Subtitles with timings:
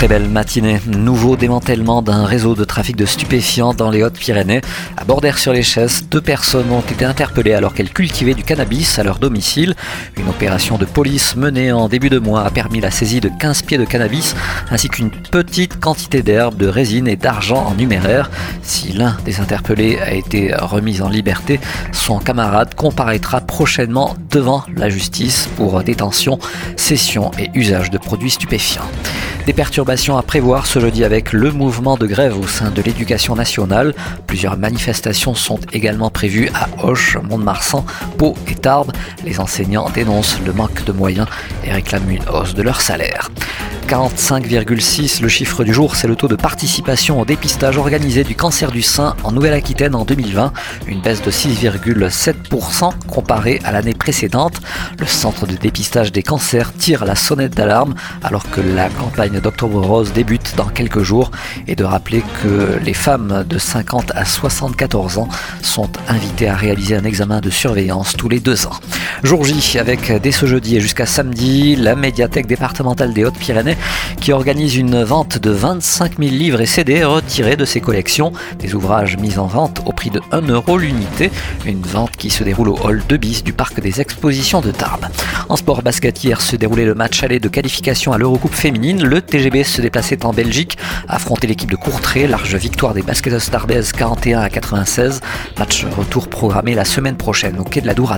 [0.00, 0.80] Très belle matinée.
[0.86, 4.62] Nouveau démantèlement d'un réseau de trafic de stupéfiants dans les Hautes-Pyrénées.
[4.96, 9.74] À Bordère-sur-les-Chesses, deux personnes ont été interpellées alors qu'elles cultivaient du cannabis à leur domicile.
[10.16, 13.60] Une opération de police menée en début de mois a permis la saisie de 15
[13.60, 14.34] pieds de cannabis
[14.70, 18.30] ainsi qu'une petite quantité d'herbe, de résine et d'argent en numéraire.
[18.62, 21.60] Si l'un des interpellés a été remis en liberté,
[21.92, 26.38] son camarade comparaîtra prochainement devant la justice pour détention,
[26.76, 28.88] cession et usage de produits stupéfiants.
[29.46, 33.34] Des perturbations à prévoir ce jeudi avec le mouvement de grève au sein de l'éducation
[33.34, 33.94] nationale.
[34.26, 37.84] Plusieurs manifestations sont également prévues à Auch, Mont-de-Marsan,
[38.18, 38.92] Pau et Tarbes.
[39.24, 41.26] Les enseignants dénoncent le manque de moyens
[41.64, 43.30] et réclament une hausse de leur salaire.
[43.90, 45.20] 45,6.
[45.20, 48.82] Le chiffre du jour, c'est le taux de participation au dépistage organisé du cancer du
[48.82, 50.52] sein en Nouvelle-Aquitaine en 2020,
[50.86, 54.60] une baisse de 6,7% comparée à l'année précédente.
[55.00, 59.84] Le centre de dépistage des cancers tire la sonnette d'alarme alors que la campagne d'Octobre
[59.84, 61.32] Rose débute dans quelques jours
[61.66, 65.28] et de rappeler que les femmes de 50 à 74 ans
[65.62, 68.78] sont invitées à réaliser un examen de surveillance tous les deux ans.
[69.24, 73.76] Jour J avec dès ce jeudi et jusqu'à samedi la médiathèque départementale des Hautes-Pyrénées
[74.20, 78.74] qui organise une vente de 25 000 livres et CD retirés de ses collections, des
[78.74, 81.30] ouvrages mis en vente au prix de 1 euro l'unité,
[81.64, 85.06] une vente qui se déroule au hall 2 bis du parc des expositions de Tarbes.
[85.48, 86.10] En sport basket
[86.40, 90.32] se déroulait le match aller de qualification à l'Eurocoupe féminine, le TGB se déplaçait en
[90.32, 90.76] Belgique,
[91.08, 95.20] affronter l'équipe de Courtrai, large victoire des basketteuses tarbaises 41 à 96,
[95.58, 98.12] match retour programmé la semaine prochaine au quai de la Dour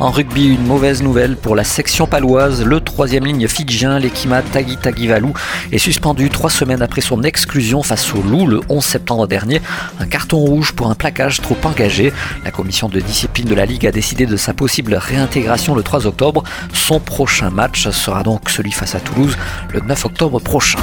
[0.00, 4.76] En rugby, une mauvaise nouvelle pour la section paloise, le troisième ligne fidjien, l'Ekima Tagui
[4.76, 5.32] Tagivalou
[5.70, 9.62] est suspendu trois semaines après son exclusion face au Loup le 11 septembre dernier.
[10.00, 12.12] Un carton rouge pour un plaquage trop engagé.
[12.44, 16.06] La commission de discipline de la Ligue a décidé de sa possible réintégration le 3
[16.06, 16.42] octobre.
[16.72, 19.36] Son prochain match sera donc celui face à Toulouse
[19.72, 20.80] le 9 octobre prochain.